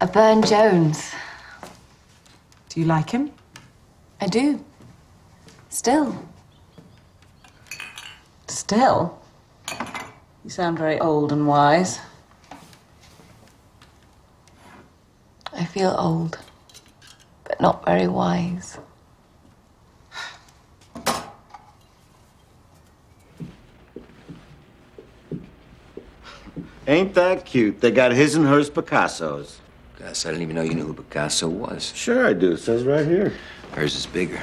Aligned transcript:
A 0.00 0.06
Burne 0.06 0.42
Jones. 0.42 1.12
Do 2.68 2.78
you 2.78 2.86
like 2.86 3.10
him? 3.10 3.32
I 4.20 4.28
do. 4.28 4.64
Still. 5.70 6.24
Still? 8.46 9.18
You 10.44 10.50
sound 10.50 10.78
very 10.78 11.00
old 11.00 11.32
and 11.32 11.48
wise. 11.48 11.98
I 15.52 15.64
feel 15.64 15.96
old, 15.98 16.38
but 17.42 17.60
not 17.60 17.84
very 17.84 18.06
wise. 18.06 18.78
Ain't 26.86 27.14
that 27.14 27.44
cute? 27.44 27.80
They 27.80 27.90
got 27.90 28.12
his 28.12 28.36
and 28.36 28.46
hers 28.46 28.70
Picassos. 28.70 29.56
I 30.00 30.12
didn't 30.12 30.42
even 30.42 30.54
know 30.54 30.62
you 30.62 30.74
knew 30.74 30.84
who 30.84 30.94
Picasso 30.94 31.48
was. 31.48 31.92
Sure 31.94 32.26
I 32.26 32.32
do. 32.32 32.52
It 32.52 32.58
says 32.58 32.84
right 32.84 33.06
here. 33.06 33.32
Hers 33.74 33.96
is 33.96 34.06
bigger. 34.06 34.40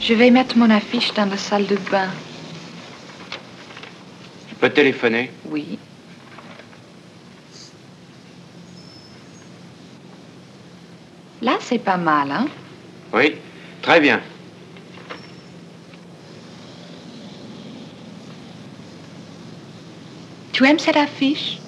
Je 0.00 0.14
vais 0.14 0.30
mettre 0.30 0.58
mon 0.58 0.70
affiche 0.70 1.14
dans 1.14 1.30
la 1.30 1.36
salle 1.36 1.66
de 1.66 1.76
bain. 1.90 2.10
Tu 4.48 4.54
peux 4.56 4.70
téléphoner? 4.70 5.30
Oui. 5.46 5.78
Là, 11.40 11.58
c'est 11.60 11.78
pas 11.78 11.96
mal, 11.96 12.30
hein? 12.30 12.46
Oui, 13.12 13.36
très 13.82 14.00
bien. 14.00 14.20
Tu 20.54 20.64
aimes 20.64 20.78
cette 20.78 20.96
affiche? 20.96 21.58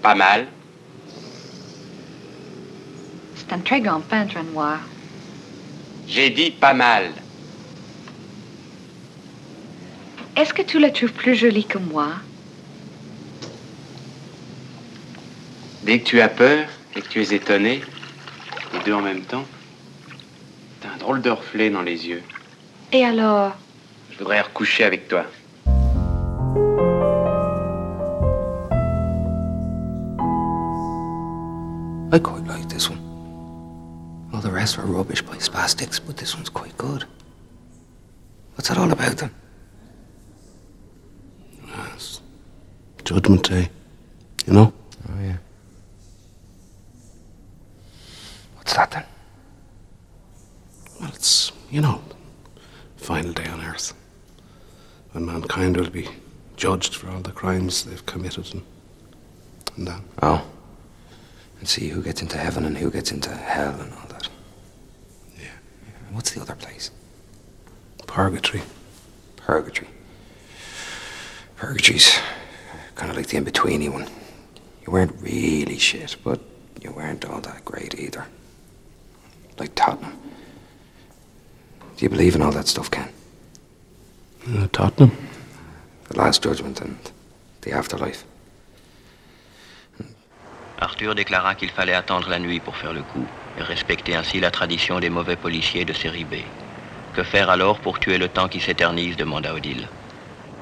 Pas 0.00 0.14
mal. 0.14 0.46
C'est 3.36 3.52
un 3.52 3.58
très 3.58 3.82
grand 3.82 4.00
peintre 4.00 4.42
noir. 4.54 4.80
J'ai 6.08 6.30
dit 6.30 6.50
pas 6.50 6.72
mal. 6.72 7.12
Est-ce 10.34 10.54
que 10.54 10.62
tu 10.62 10.78
la 10.78 10.88
trouves 10.88 11.12
plus 11.12 11.34
jolie 11.34 11.66
que 11.66 11.76
moi? 11.76 12.12
Dès 15.82 15.98
que 15.98 16.04
tu 16.04 16.22
as 16.22 16.30
peur 16.30 16.66
et 16.96 17.02
que 17.02 17.08
tu 17.08 17.20
es 17.20 17.34
étonné, 17.34 17.82
les 18.72 18.80
deux 18.86 18.94
en 18.94 19.02
même 19.02 19.20
temps, 19.20 19.44
t'as 20.80 20.88
un 20.88 20.96
drôle 20.96 21.20
de 21.20 21.28
reflet 21.28 21.68
dans 21.68 21.82
les 21.82 22.08
yeux. 22.08 22.22
Et 22.90 23.04
alors? 23.04 23.52
Je 24.12 24.16
voudrais 24.16 24.40
recoucher 24.40 24.84
avec 24.84 25.08
toi. 25.08 25.26
Rest 34.60 34.76
were 34.76 34.84
rubbish 34.84 35.22
by 35.22 35.36
spastics, 35.36 35.98
but 36.06 36.18
this 36.18 36.34
one's 36.34 36.50
quite 36.50 36.76
good. 36.76 37.06
What's 38.54 38.68
that 38.68 38.76
all 38.76 38.92
about 38.92 39.16
then? 39.16 39.30
Yes. 41.66 42.20
Judgment 43.02 43.48
Day. 43.48 43.70
You 44.46 44.52
know? 44.52 44.72
Oh, 45.08 45.22
yeah. 45.22 45.38
What's 48.56 48.74
that 48.74 48.90
then? 48.90 49.04
Well, 51.00 51.10
it's, 51.14 51.52
you 51.70 51.80
know, 51.80 52.02
final 52.98 53.32
day 53.32 53.46
on 53.46 53.62
earth. 53.62 53.94
When 55.12 55.24
mankind 55.24 55.78
will 55.78 55.88
be 55.88 56.06
judged 56.58 56.94
for 56.94 57.08
all 57.08 57.20
the 57.20 57.32
crimes 57.32 57.84
they've 57.84 58.04
committed 58.04 58.52
and, 58.52 58.62
and 59.78 59.86
that. 59.88 60.02
Oh. 60.22 60.46
And 61.58 61.66
see 61.66 61.88
who 61.88 62.02
gets 62.02 62.20
into 62.20 62.36
heaven 62.36 62.66
and 62.66 62.76
who 62.76 62.90
gets 62.90 63.10
into 63.10 63.30
hell 63.30 63.80
and 63.80 63.90
all 63.94 64.06
that. 64.08 64.28
Yeah. 66.10 66.16
What's 66.16 66.32
the 66.32 66.40
other 66.40 66.54
place? 66.54 66.90
Purgatory. 68.06 68.62
Purgatory. 69.36 69.88
Purgatory's 71.56 72.18
kind 72.94 73.10
of 73.10 73.16
like 73.16 73.26
the 73.28 73.36
in 73.36 73.44
betweeny 73.44 73.90
one. 73.90 74.08
You 74.86 74.92
weren't 74.92 75.14
really 75.20 75.78
shit, 75.78 76.16
but 76.24 76.40
you 76.82 76.92
weren't 76.92 77.24
all 77.24 77.40
that 77.40 77.64
great 77.64 77.98
either. 77.98 78.26
Like 79.58 79.74
Tottenham. 79.74 80.18
Do 81.96 82.04
you 82.04 82.08
believe 82.08 82.34
in 82.34 82.42
all 82.42 82.52
that 82.52 82.66
stuff, 82.66 82.90
Ken? 82.90 83.08
Uh, 84.48 84.68
Tottenham. 84.72 85.16
The 86.08 86.18
Last 86.18 86.42
Judgment 86.42 86.80
and 86.80 86.98
the 87.60 87.72
afterlife. 87.72 88.24
Arthur 90.78 91.14
déclara 91.14 91.54
qu'il 91.54 91.70
fallait 91.70 91.94
attendre 91.94 92.30
la 92.30 92.38
nuit 92.38 92.58
pour 92.58 92.74
faire 92.74 92.94
le 92.94 93.02
coup 93.02 93.26
et 93.58 93.62
respecter 93.62 94.14
ainsi 94.14 94.40
la 94.40 94.50
tradition 94.50 95.00
des 95.00 95.10
mauvais 95.10 95.36
policiers 95.36 95.84
de 95.84 95.92
série 95.92 96.24
B. 96.24 96.36
Que 97.14 97.22
faire 97.22 97.50
alors 97.50 97.80
pour 97.80 97.98
tuer 97.98 98.18
le 98.18 98.28
temps 98.28 98.48
qui 98.48 98.60
s'éternise 98.60 99.16
demanda 99.16 99.54
Odile. 99.54 99.88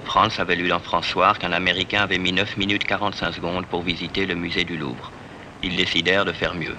Franz 0.04 0.40
avait 0.40 0.56
lu 0.56 0.68
dans 0.68 0.80
François 0.80 1.34
qu'un 1.34 1.52
Américain 1.52 2.02
avait 2.02 2.18
mis 2.18 2.32
9 2.32 2.56
minutes 2.56 2.84
45 2.84 3.32
secondes 3.32 3.66
pour 3.66 3.82
visiter 3.82 4.24
le 4.24 4.34
musée 4.34 4.64
du 4.64 4.76
Louvre. 4.78 5.12
Ils 5.62 5.76
décidèrent 5.76 6.24
de 6.24 6.32
faire 6.32 6.54
mieux. 6.54 6.76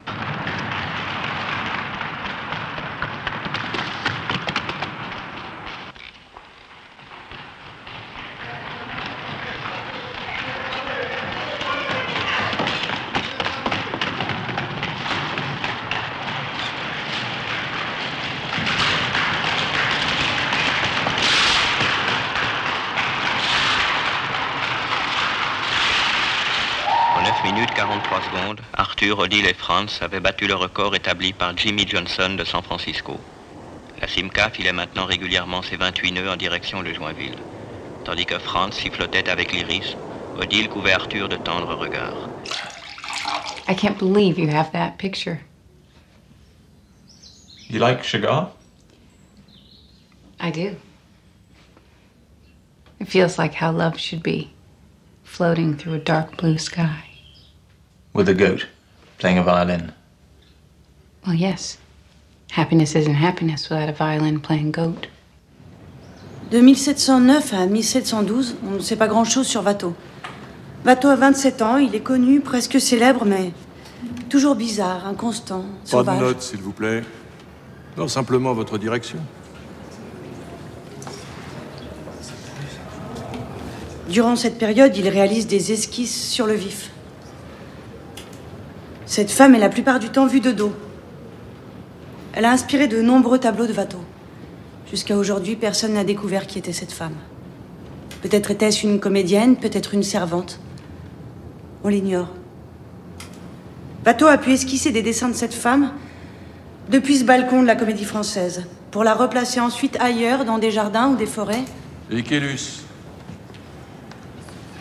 En 27.19 27.21
9 27.21 27.43
minutes 27.43 27.73
43 27.89 28.22
secondes, 28.22 28.61
Arthur, 28.73 29.17
Odile 29.17 29.47
et 29.47 29.55
Franz 29.55 30.00
avaient 30.01 30.19
battu 30.19 30.45
le 30.45 30.53
record 30.53 30.94
établi 30.94 31.33
par 31.33 31.57
Jimmy 31.57 31.88
Johnson 31.88 32.35
de 32.38 32.44
San 32.44 32.61
Francisco. 32.61 33.19
La 34.00 34.07
Simca 34.07 34.51
filait 34.51 34.73
maintenant 34.73 35.05
régulièrement 35.05 35.63
ses 35.63 35.75
28 35.75 36.11
nœuds 36.11 36.29
en 36.29 36.35
direction 36.35 36.83
de 36.83 36.94
Joinville. 36.94 37.39
Tandis 38.05 38.27
que 38.27 38.38
Franz 38.38 38.75
sifflotait 38.75 39.27
avec 39.27 39.51
l'iris, 39.53 39.97
Odile 40.39 40.69
couvait 40.69 40.91
Arthur 40.91 41.29
de 41.29 41.38
tendres 41.38 41.75
regards. 41.79 42.29
I 43.67 43.73
can't 43.73 43.97
believe 43.97 44.38
you 44.38 44.50
have 44.50 44.71
that 44.73 45.00
picture. 45.00 45.39
You 47.71 47.79
like 47.79 48.03
Chagall? 48.03 48.51
I 50.39 50.51
do. 50.51 50.75
It 53.00 53.07
feels 53.07 53.39
like 53.39 53.56
how 53.56 53.71
love 53.71 53.97
should 53.97 54.21
be, 54.21 54.51
floating 55.23 55.75
through 55.75 55.95
a 55.95 56.00
dark 56.00 56.38
blue 56.38 56.59
sky. 56.59 57.08
With 58.13 58.27
a 58.29 58.33
goat, 58.33 58.67
playing 59.19 59.37
a 59.37 59.43
violin. 59.43 59.93
Well, 61.25 61.35
yes. 61.35 61.77
Happiness 62.51 62.95
isn't 62.95 63.15
happiness 63.15 63.69
without 63.69 63.89
a 63.89 63.93
violin 63.93 64.39
playing 64.39 64.71
goat. 64.71 65.07
De 66.51 66.59
1709 66.59 67.53
à 67.53 67.67
1712, 67.67 68.55
on 68.67 68.71
ne 68.71 68.79
sait 68.79 68.95
pas 68.95 69.07
grand-chose 69.07 69.45
sur 69.45 69.63
Watteau. 69.63 69.93
Watteau 70.83 71.09
a 71.09 71.15
27 71.15 71.61
ans, 71.61 71.77
il 71.77 71.93
est 71.93 71.99
connu, 71.99 72.41
presque 72.41 72.81
célèbre, 72.81 73.23
mais 73.25 73.51
toujours 74.29 74.55
bizarre, 74.55 75.05
inconstant, 75.05 75.65
Pas 75.91 76.03
de 76.03 76.19
notes, 76.19 76.41
s'il 76.41 76.61
vous 76.61 76.71
plaît. 76.71 77.03
Non, 77.97 78.07
simplement 78.07 78.53
votre 78.53 78.79
direction. 78.79 79.19
Durant 84.09 84.35
cette 84.35 84.57
période, 84.57 84.97
il 84.97 85.07
réalise 85.07 85.45
des 85.45 85.71
esquisses 85.71 86.31
sur 86.31 86.47
le 86.47 86.53
vif. 86.53 86.89
Cette 89.09 89.31
femme 89.31 89.56
est 89.56 89.59
la 89.59 89.69
plupart 89.69 89.97
du 89.97 90.09
temps 90.09 90.27
vue 90.27 90.39
de 90.39 90.51
dos. 90.51 90.71
Elle 92.33 92.45
a 92.45 92.51
inspiré 92.51 92.88
de 92.88 93.01
nombreux 93.01 93.39
tableaux 93.39 93.65
de 93.65 93.73
Watteau. 93.73 93.97
Jusqu'à 94.88 95.17
aujourd'hui, 95.17 95.56
personne 95.56 95.94
n'a 95.94 96.03
découvert 96.03 96.45
qui 96.45 96.59
était 96.59 96.73
cette 96.73 96.91
femme. 96.91 97.15
Peut-être 98.21 98.51
était-ce 98.51 98.85
une 98.85 99.00
comédienne, 99.00 99.56
peut-être 99.56 99.95
une 99.95 100.03
servante. 100.03 100.59
On 101.83 101.88
l'ignore. 101.88 102.27
Watteau 104.06 104.27
a 104.27 104.38
pu 104.38 104.51
esquisser 104.51 104.91
des 104.91 105.01
dessins 105.01 105.29
de 105.29 105.33
cette 105.33 105.55
femme 105.55 105.91
depuis 106.91 107.17
ce 107.17 107.23
balcon 107.23 107.63
de 107.63 107.67
la 107.67 107.75
comédie 107.75 108.05
française, 108.05 108.65
pour 108.91 109.03
la 109.03 109.15
replacer 109.15 109.59
ensuite 109.59 109.97
ailleurs, 110.00 110.45
dans 110.45 110.59
des 110.59 110.69
jardins 110.69 111.09
ou 111.09 111.15
des 111.15 111.25
forêts. 111.25 111.65
Et 112.12 112.21
Kélus 112.21 112.83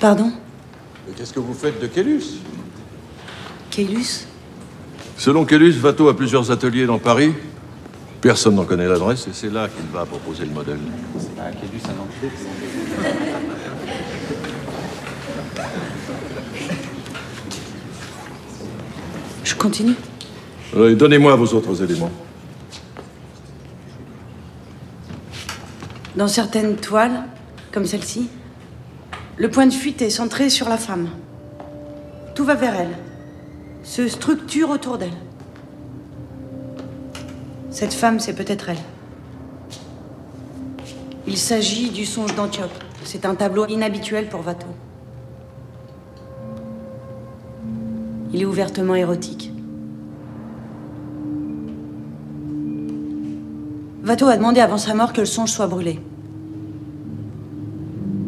Pardon? 0.01 0.33
Mais 1.07 1.15
Qu'est-ce 1.15 1.33
que 1.33 1.41
vous 1.41 1.55
faites 1.55 1.81
de 1.81 1.87
Kélus 1.87 2.43
Kélus 3.71 4.27
Selon 5.17 5.45
Kélus, 5.45 5.83
Watteau 5.83 6.09
a 6.09 6.17
plusieurs 6.17 6.51
ateliers 6.51 6.87
dans 6.87 6.99
Paris 6.99 7.33
Personne 8.21 8.57
n'en 8.57 8.65
connaît 8.65 8.89
l'adresse 8.89 9.29
et 9.29 9.33
c'est 9.33 9.51
là 9.51 9.69
qu'il 9.69 9.87
va 9.93 10.05
proposer 10.05 10.45
le 10.45 10.51
modèle. 10.51 10.79
Je 19.45 19.55
continue. 19.55 19.95
Donnez-moi 20.75 21.37
vos 21.37 21.55
autres 21.55 21.81
éléments. 21.81 22.11
Dans 26.17 26.29
certaines 26.29 26.77
toiles, 26.77 27.23
comme 27.71 27.87
celle-ci, 27.87 28.29
le 29.37 29.49
point 29.49 29.67
de 29.67 29.73
fuite 29.73 30.03
est 30.03 30.11
centré 30.11 30.51
sur 30.51 30.69
la 30.69 30.77
femme. 30.77 31.09
Tout 32.35 32.45
va 32.45 32.57
vers 32.57 32.75
elle, 32.75 32.99
se 33.89 34.07
structure 34.07 34.69
autour 34.69 34.99
d'elle. 34.99 35.17
Cette 37.71 37.95
femme, 37.95 38.21
c'est 38.21 38.35
peut-être 38.35 38.69
elle. 38.69 38.79
Il 41.27 41.39
s'agit 41.39 41.89
du 41.89 42.05
songe 42.05 42.35
d'Antiope. 42.35 42.85
C'est 43.05 43.25
un 43.25 43.35
tableau 43.35 43.67
inhabituel 43.67 44.29
pour 44.29 44.47
Watteau. 44.47 44.67
Il 48.35 48.43
est 48.43 48.45
ouvertement 48.45 48.95
érotique. 48.95 49.53
Watteau 54.07 54.29
a 54.29 54.37
demandé 54.37 54.61
avant 54.61 54.79
sa 54.79 54.93
mort 54.93 55.15
que 55.15 55.21
le 55.21 55.27
songe 55.27 55.51
soit 55.51 55.67
brûlé. 55.67 55.99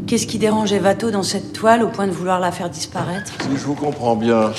Qu'est-ce 0.07 0.27
qui 0.27 0.39
dérangeait 0.39 0.81
Watteau 0.81 1.11
dans 1.11 1.23
cette 1.23 1.53
toile 1.53 1.83
au 1.83 1.89
point 1.89 2.07
de 2.07 2.13
vouloir 2.13 2.41
la 2.41 2.51
faire 2.51 2.71
disparaître? 2.71 3.33
Si 3.43 3.57
je 3.57 3.67
vous 3.67 3.75
comprends 3.75 4.17
bien, 4.17 4.53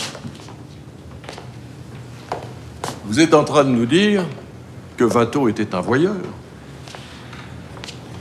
vous 3.11 3.19
êtes 3.19 3.33
en 3.33 3.43
train 3.43 3.65
de 3.65 3.69
nous 3.71 3.85
dire 3.85 4.23
que 4.95 5.03
Watteau 5.03 5.49
était 5.49 5.75
un 5.75 5.81
voyeur. 5.81 6.15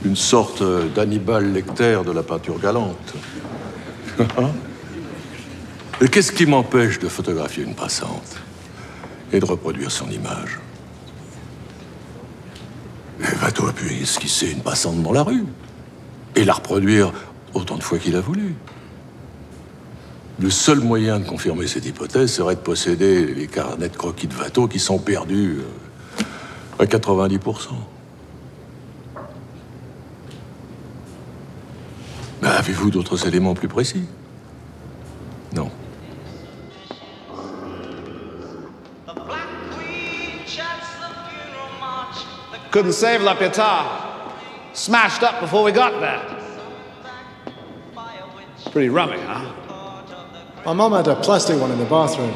Une 0.03 0.17
sorte 0.17 0.61
d'Hannibal 0.93 1.53
Lecter 1.53 2.01
de 2.05 2.11
la 2.11 2.23
peinture 2.23 2.59
galante. 2.59 3.13
Et 6.01 6.09
qu'est-ce 6.09 6.33
qui 6.33 6.45
m'empêche 6.45 6.99
de 6.99 7.07
photographier 7.07 7.63
une 7.63 7.73
passante 7.73 8.35
et 9.31 9.39
de 9.39 9.45
reproduire 9.45 9.89
son 9.91 10.09
image? 10.09 10.59
Et 13.21 13.41
Watteau 13.41 13.67
a 13.67 13.71
pu 13.71 13.93
esquisser 13.93 14.51
une 14.51 14.59
passante 14.59 15.01
dans 15.01 15.13
la 15.13 15.23
rue 15.23 15.45
et 16.35 16.43
la 16.43 16.51
reproduire 16.51 17.13
autant 17.53 17.77
de 17.77 17.83
fois 17.83 17.97
qu'il 17.97 18.17
a 18.17 18.21
voulu. 18.21 18.55
Le 20.41 20.49
seul 20.49 20.79
moyen 20.79 21.19
de 21.19 21.25
confirmer 21.25 21.67
cette 21.67 21.85
hypothèse 21.85 22.33
serait 22.33 22.55
de 22.55 22.61
posséder 22.61 23.27
les 23.27 23.45
carnets 23.45 23.89
de 23.89 23.95
croquis 23.95 24.25
de 24.25 24.35
Watteau 24.35 24.67
qui 24.67 24.79
sont 24.79 24.97
perdus 24.97 25.59
euh, 25.59 26.23
à 26.79 26.85
90%. 26.85 27.69
Mais 32.41 32.47
Avez-vous 32.47 32.89
d'autres 32.89 33.27
éléments 33.27 33.53
plus 33.53 33.67
précis? 33.67 34.05
Non. 35.53 35.69
Couldn't 42.71 42.93
save 42.93 43.21
La. 43.21 43.35
Smashed 44.73 45.21
up 45.21 45.39
before 45.39 45.63
we 45.63 45.71
got 45.71 45.99
there. 45.99 46.19
Pretty 48.71 48.89
rummy, 48.89 49.19
huh? 49.19 49.70
My 50.63 50.73
mum 50.73 50.91
had 50.91 51.07
a 51.07 51.15
plastic 51.15 51.59
one 51.59 51.71
in 51.71 51.79
the 51.79 51.85
bathroom. 51.85 52.33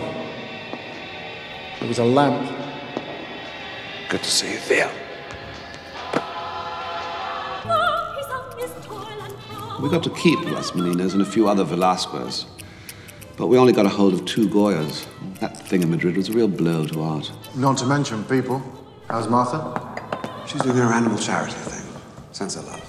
It 1.80 1.88
was 1.88 2.00
a 2.00 2.04
lamp. 2.04 2.50
Good 4.10 4.24
to 4.24 4.32
see 4.32 4.54
you, 4.54 4.58
Theo. 4.58 4.90
We 9.80 9.90
got 9.90 10.04
to 10.06 10.10
keep 10.10 10.40
Las 10.46 10.72
Meninas 10.72 11.14
and 11.14 11.22
a 11.22 11.26
few 11.26 11.48
other 11.48 11.64
Velasquez. 11.64 12.48
But 13.38 13.48
we 13.48 13.60
only 13.60 13.74
got 13.74 13.86
a 13.86 13.90
hold 13.90 14.16
of 14.16 14.26
two 14.26 14.48
Goyas. 14.50 15.06
That 15.40 15.68
thing 15.68 15.84
in 15.84 15.92
Madrid 15.92 16.18
was 16.18 16.30
a 16.30 16.34
real 16.34 16.48
blow 16.48 16.88
to 16.88 17.04
art. 17.04 17.32
Not 17.56 17.78
to 17.80 17.86
mention 17.86 18.24
people. 18.24 18.64
How's 19.08 19.28
Martha? 19.28 20.42
She's 20.48 20.62
doing 20.62 20.78
her 20.78 20.94
animal 20.94 21.20
charity 21.20 21.54
thing. 21.54 22.02
Sense 22.32 22.56
of 22.56 22.66
love. 22.66 22.85